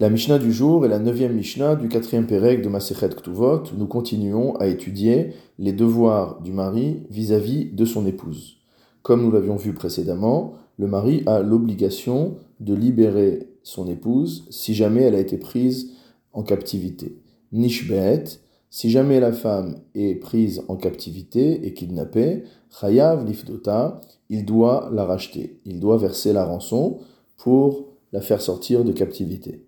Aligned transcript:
La 0.00 0.10
Mishnah 0.10 0.38
du 0.38 0.52
jour 0.52 0.84
est 0.84 0.88
la 0.88 1.00
neuvième 1.00 1.32
Mishnah 1.32 1.74
du 1.74 1.88
quatrième 1.88 2.28
Pérec 2.28 2.62
de 2.62 2.68
Masechet 2.68 3.08
Ktuvot. 3.08 3.64
Nous 3.76 3.88
continuons 3.88 4.54
à 4.54 4.68
étudier 4.68 5.32
les 5.58 5.72
devoirs 5.72 6.40
du 6.40 6.52
mari 6.52 7.02
vis-à-vis 7.10 7.64
de 7.72 7.84
son 7.84 8.06
épouse. 8.06 8.58
Comme 9.02 9.22
nous 9.22 9.32
l'avions 9.32 9.56
vu 9.56 9.74
précédemment, 9.74 10.52
le 10.78 10.86
mari 10.86 11.24
a 11.26 11.40
l'obligation 11.40 12.36
de 12.60 12.74
libérer 12.74 13.48
son 13.64 13.88
épouse 13.88 14.46
si 14.50 14.72
jamais 14.72 15.02
elle 15.02 15.16
a 15.16 15.18
été 15.18 15.36
prise 15.36 15.90
en 16.32 16.44
captivité. 16.44 17.18
Nishbet, 17.50 18.22
si 18.70 18.90
jamais 18.90 19.18
la 19.18 19.32
femme 19.32 19.80
est 19.96 20.14
prise 20.14 20.62
en 20.68 20.76
captivité 20.76 21.66
et 21.66 21.74
kidnappée, 21.74 22.44
Chayav 22.70 23.26
Lifdota, 23.26 24.00
il 24.28 24.44
doit 24.44 24.90
la 24.92 25.04
racheter. 25.04 25.58
Il 25.64 25.80
doit 25.80 25.96
verser 25.96 26.32
la 26.32 26.44
rançon 26.44 26.98
pour 27.36 27.88
la 28.12 28.20
faire 28.20 28.40
sortir 28.40 28.84
de 28.84 28.92
captivité. 28.92 29.64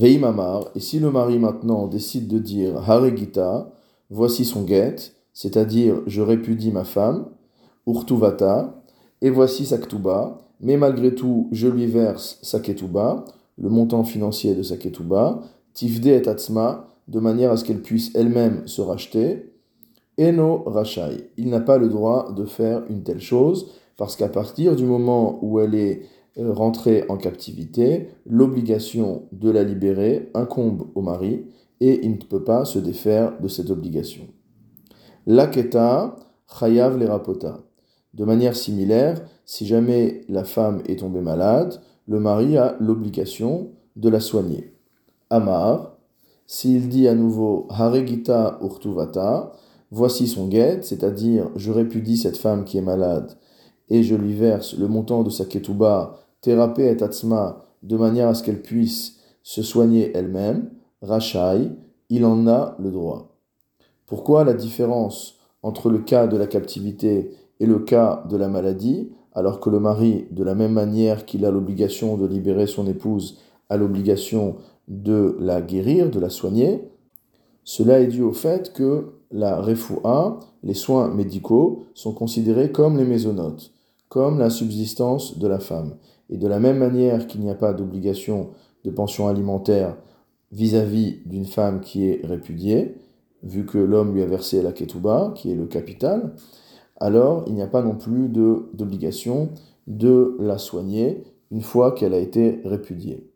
Veimamar, 0.00 0.70
et 0.74 0.80
si 0.80 0.98
le 0.98 1.10
mari 1.10 1.38
maintenant 1.38 1.86
décide 1.86 2.26
de 2.26 2.38
dire 2.38 2.88
Haregita, 2.88 3.70
voici 4.08 4.46
son 4.46 4.62
guet, 4.62 4.96
c'est-à-dire 5.34 5.96
je 6.06 6.22
répudie 6.22 6.72
ma 6.72 6.84
femme, 6.84 7.26
Urtuvata, 7.86 8.82
et 9.20 9.28
voici 9.28 9.66
sa 9.66 9.76
ktuba, 9.76 10.38
mais 10.62 10.78
malgré 10.78 11.14
tout 11.14 11.48
je 11.52 11.68
lui 11.68 11.84
verse 11.84 12.38
sa 12.40 12.60
ketuba, 12.60 13.26
le 13.58 13.68
montant 13.68 14.02
financier 14.02 14.54
de 14.54 14.62
sa 14.62 14.78
ketuba, 14.78 15.42
tifde 15.74 16.06
et 16.06 16.26
atzma, 16.26 16.86
de 17.06 17.20
manière 17.20 17.50
à 17.50 17.58
ce 17.58 17.64
qu'elle 17.64 17.82
puisse 17.82 18.10
elle-même 18.14 18.66
se 18.66 18.80
racheter, 18.80 19.52
eno 20.18 20.62
rachai. 20.64 21.30
Il 21.36 21.50
n'a 21.50 21.60
pas 21.60 21.76
le 21.76 21.90
droit 21.90 22.32
de 22.32 22.46
faire 22.46 22.84
une 22.88 23.02
telle 23.02 23.20
chose, 23.20 23.70
parce 23.98 24.16
qu'à 24.16 24.30
partir 24.30 24.76
du 24.76 24.86
moment 24.86 25.38
où 25.42 25.60
elle 25.60 25.74
est 25.74 26.02
rentrée 26.36 27.04
en 27.08 27.16
captivité, 27.16 28.08
l'obligation 28.26 29.24
de 29.32 29.50
la 29.50 29.62
libérer 29.62 30.30
incombe 30.34 30.88
au 30.94 31.02
mari, 31.02 31.44
et 31.80 32.04
il 32.04 32.12
ne 32.12 32.16
peut 32.16 32.44
pas 32.44 32.64
se 32.64 32.78
défaire 32.78 33.40
de 33.40 33.48
cette 33.48 33.70
obligation. 33.70 34.26
Laketa, 35.26 36.16
chayav 36.58 36.98
le 36.98 37.06
rapota. 37.06 37.60
De 38.14 38.24
manière 38.24 38.56
similaire, 38.56 39.22
si 39.44 39.66
jamais 39.66 40.22
la 40.28 40.44
femme 40.44 40.82
est 40.86 41.00
tombée 41.00 41.20
malade, 41.20 41.80
le 42.06 42.20
mari 42.20 42.56
a 42.56 42.76
l'obligation 42.80 43.70
de 43.96 44.08
la 44.08 44.20
soigner. 44.20 44.74
Amar, 45.30 45.96
s'il 46.46 46.88
dit 46.88 47.06
à 47.06 47.14
nouveau 47.14 47.66
Haregita 47.70 48.58
urtuvata, 48.60 49.52
voici 49.92 50.26
son 50.26 50.48
guet, 50.48 50.80
c'est-à-dire 50.82 51.48
je 51.54 51.70
répudie 51.70 52.16
cette 52.16 52.36
femme 52.36 52.64
qui 52.64 52.78
est 52.78 52.82
malade 52.82 53.36
et 53.90 54.02
je 54.02 54.14
lui 54.14 54.34
verse 54.34 54.78
le 54.78 54.88
montant 54.88 55.22
de 55.22 55.30
sa 55.30 55.44
ketuba, 55.44 56.18
thérapé 56.40 56.84
et 56.84 57.02
atzma, 57.02 57.66
de 57.82 57.96
manière 57.96 58.28
à 58.28 58.34
ce 58.34 58.42
qu'elle 58.42 58.62
puisse 58.62 59.18
se 59.42 59.62
soigner 59.62 60.12
elle-même, 60.16 60.70
rachai, 61.02 61.70
il 62.08 62.24
en 62.24 62.46
a 62.46 62.76
le 62.78 62.90
droit. 62.90 63.36
Pourquoi 64.06 64.44
la 64.44 64.54
différence 64.54 65.38
entre 65.62 65.90
le 65.90 65.98
cas 65.98 66.26
de 66.26 66.36
la 66.36 66.46
captivité 66.46 67.32
et 67.58 67.66
le 67.66 67.80
cas 67.80 68.24
de 68.28 68.36
la 68.36 68.48
maladie, 68.48 69.10
alors 69.32 69.60
que 69.60 69.70
le 69.70 69.80
mari, 69.80 70.26
de 70.30 70.42
la 70.42 70.54
même 70.54 70.72
manière 70.72 71.26
qu'il 71.26 71.44
a 71.44 71.50
l'obligation 71.50 72.16
de 72.16 72.26
libérer 72.26 72.66
son 72.66 72.86
épouse, 72.86 73.38
a 73.68 73.76
l'obligation 73.76 74.56
de 74.88 75.36
la 75.38 75.60
guérir, 75.60 76.10
de 76.10 76.18
la 76.18 76.30
soigner, 76.30 76.90
cela 77.64 78.00
est 78.00 78.08
dû 78.08 78.22
au 78.22 78.32
fait 78.32 78.72
que 78.72 79.12
la 79.30 79.60
refoua, 79.60 80.40
les 80.62 80.74
soins 80.74 81.08
médicaux, 81.08 81.84
sont 81.94 82.12
considérés 82.12 82.72
comme 82.72 82.96
les 82.96 83.04
mésonotes, 83.04 83.72
comme 84.10 84.38
la 84.38 84.50
subsistance 84.50 85.38
de 85.38 85.48
la 85.48 85.60
femme. 85.60 85.94
Et 86.28 86.36
de 86.36 86.46
la 86.46 86.60
même 86.60 86.78
manière 86.78 87.26
qu'il 87.26 87.40
n'y 87.40 87.50
a 87.50 87.54
pas 87.54 87.72
d'obligation 87.72 88.50
de 88.84 88.90
pension 88.90 89.28
alimentaire 89.28 89.96
vis-à-vis 90.52 91.20
d'une 91.24 91.46
femme 91.46 91.80
qui 91.80 92.06
est 92.06 92.20
répudiée, 92.24 92.96
vu 93.42 93.64
que 93.64 93.78
l'homme 93.78 94.12
lui 94.12 94.22
a 94.22 94.26
versé 94.26 94.62
la 94.62 94.72
ketouba, 94.72 95.32
qui 95.34 95.50
est 95.50 95.54
le 95.54 95.66
capital, 95.66 96.34
alors 96.98 97.44
il 97.46 97.54
n'y 97.54 97.62
a 97.62 97.68
pas 97.68 97.82
non 97.82 97.94
plus 97.94 98.28
d'obligation 98.28 99.50
de 99.86 100.36
la 100.40 100.58
soigner 100.58 101.24
une 101.50 101.62
fois 101.62 101.92
qu'elle 101.92 102.12
a 102.12 102.18
été 102.18 102.60
répudiée. 102.64 103.30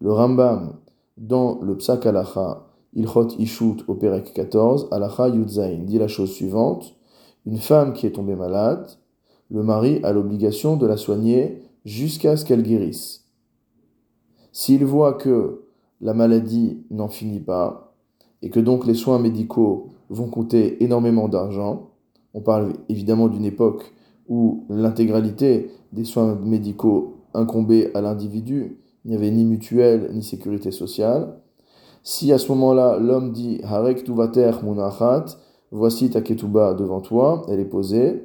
Le 0.00 0.12
Rambam 0.12 0.76
dans 1.18 1.60
le 1.60 1.76
Psak 1.76 2.06
Alacha, 2.06 2.66
Ilchot 2.94 3.28
Ishut 3.38 3.84
au 3.88 3.94
Perek 3.94 4.32
14, 4.32 4.88
Alacha 4.92 5.28
Yudzain 5.28 5.78
dit 5.82 5.98
la 5.98 6.08
chose 6.08 6.30
suivante 6.30 6.96
Une 7.46 7.58
femme 7.58 7.92
qui 7.92 8.06
est 8.06 8.12
tombée 8.12 8.36
malade, 8.36 8.88
le 9.50 9.62
mari 9.62 10.00
a 10.02 10.12
l'obligation 10.12 10.76
de 10.76 10.86
la 10.86 10.96
soigner 10.96 11.62
jusqu'à 11.84 12.36
ce 12.36 12.44
qu'elle 12.44 12.62
guérisse. 12.62 13.24
S'il 14.52 14.84
voit 14.84 15.14
que 15.14 15.62
la 16.00 16.14
maladie 16.14 16.82
n'en 16.90 17.08
finit 17.08 17.40
pas, 17.40 17.94
et 18.42 18.50
que 18.50 18.60
donc 18.60 18.86
les 18.86 18.94
soins 18.94 19.18
médicaux 19.18 19.88
vont 20.08 20.28
coûter 20.28 20.82
énormément 20.82 21.28
d'argent, 21.28 21.90
on 22.34 22.40
parle 22.40 22.72
évidemment 22.88 23.28
d'une 23.28 23.44
époque 23.44 23.92
où 24.28 24.64
l'intégralité 24.68 25.70
des 25.92 26.04
soins 26.04 26.36
médicaux 26.36 27.16
incombaient 27.34 27.94
à 27.94 28.00
l'individu, 28.00 28.78
il 29.04 29.10
n'y 29.10 29.16
avait 29.16 29.30
ni 29.30 29.44
mutuelle 29.44 30.10
ni 30.12 30.22
sécurité 30.22 30.70
sociale. 30.70 31.36
Si 32.02 32.32
à 32.32 32.38
ce 32.38 32.48
moment-là, 32.52 32.98
l'homme 32.98 33.32
dit 33.32 33.60
Harek 33.62 34.04
tuvater 34.04 34.52
munachat, 34.62 35.24
voici 35.70 36.10
ta 36.10 36.20
ketuba 36.20 36.74
devant 36.74 37.00
toi, 37.00 37.44
elle 37.48 37.60
est 37.60 37.64
posée. 37.64 38.24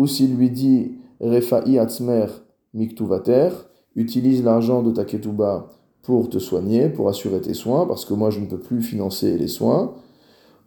Ou 0.00 0.06
s'il 0.06 0.34
lui 0.34 0.48
dit 0.48 0.92
Refa'i 1.20 1.78
atzmer 1.78 2.24
miktuvater, 2.72 3.50
utilise 3.94 4.42
l'argent 4.42 4.82
de 4.82 4.92
ta 4.92 5.04
ketuba 5.04 5.68
pour 6.00 6.30
te 6.30 6.38
soigner, 6.38 6.88
pour 6.88 7.10
assurer 7.10 7.42
tes 7.42 7.52
soins, 7.52 7.84
parce 7.84 8.06
que 8.06 8.14
moi 8.14 8.30
je 8.30 8.40
ne 8.40 8.46
peux 8.46 8.58
plus 8.58 8.80
financer 8.80 9.36
les 9.36 9.46
soins. 9.46 9.92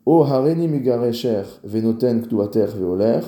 O 0.05 0.21
hareni 0.21 0.67
migarecher 0.67 1.45
venoten 1.63 2.21
ktuvater 2.21 2.67
veoler, 2.77 3.21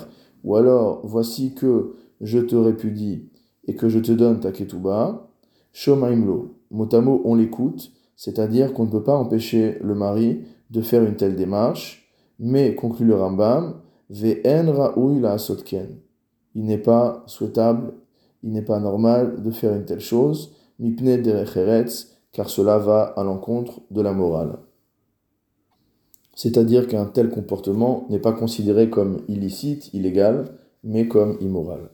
ou 0.44 0.54
alors 0.54 1.00
voici 1.02 1.54
que 1.54 1.96
je 2.20 2.38
te 2.38 2.54
répudie 2.54 3.28
et 3.66 3.74
que 3.74 3.88
je 3.88 3.98
te 3.98 4.12
donne 4.12 4.38
ta 4.38 4.52
ketuba. 4.52 5.28
Shomaimlo. 5.72 6.54
Motamo, 6.70 7.20
on 7.24 7.34
l'écoute, 7.34 7.90
c'est-à-dire 8.14 8.74
qu'on 8.74 8.84
ne 8.84 8.92
peut 8.92 9.02
pas 9.02 9.16
empêcher 9.16 9.78
le 9.82 9.96
mari 9.96 10.42
de 10.70 10.82
faire 10.82 11.02
une 11.02 11.16
telle 11.16 11.34
démarche, 11.34 12.08
mais, 12.38 12.76
conclut 12.76 13.06
le 13.06 13.16
Rambam, 13.16 13.80
Il 14.10 14.42
n'est 16.54 16.78
pas 16.78 17.24
souhaitable, 17.26 17.92
il 18.42 18.52
n'est 18.52 18.62
pas 18.62 18.78
normal 18.80 19.42
de 19.42 19.50
faire 19.50 19.74
une 19.74 19.84
telle 19.84 20.00
chose, 20.00 20.54
car 22.32 22.50
cela 22.50 22.78
va 22.78 23.02
à 23.02 23.24
l'encontre 23.24 23.80
de 23.90 24.00
la 24.02 24.12
morale. 24.12 24.58
C'est-à-dire 26.34 26.86
qu'un 26.86 27.06
tel 27.06 27.30
comportement 27.30 28.06
n'est 28.10 28.18
pas 28.18 28.32
considéré 28.32 28.90
comme 28.90 29.22
illicite, 29.26 29.92
illégal, 29.94 30.44
mais 30.84 31.08
comme 31.08 31.38
immoral. 31.40 31.88